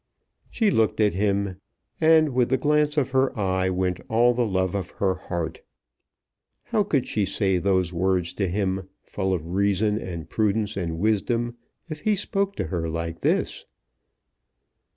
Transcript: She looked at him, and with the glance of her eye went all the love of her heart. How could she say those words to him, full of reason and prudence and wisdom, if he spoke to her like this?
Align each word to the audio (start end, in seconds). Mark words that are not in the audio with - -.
She 0.49 0.71
looked 0.71 0.99
at 0.99 1.13
him, 1.13 1.57
and 1.99 2.29
with 2.33 2.49
the 2.49 2.57
glance 2.57 2.97
of 2.97 3.11
her 3.11 3.37
eye 3.37 3.69
went 3.69 3.99
all 4.09 4.33
the 4.33 4.47
love 4.47 4.73
of 4.73 4.89
her 4.93 5.13
heart. 5.13 5.61
How 6.63 6.81
could 6.81 7.07
she 7.07 7.23
say 7.23 7.59
those 7.59 7.93
words 7.93 8.33
to 8.33 8.47
him, 8.47 8.89
full 9.03 9.31
of 9.31 9.49
reason 9.51 9.99
and 9.99 10.27
prudence 10.27 10.75
and 10.75 10.97
wisdom, 10.97 11.55
if 11.87 11.99
he 11.99 12.15
spoke 12.15 12.55
to 12.55 12.63
her 12.73 12.89
like 12.89 13.19
this? 13.21 13.67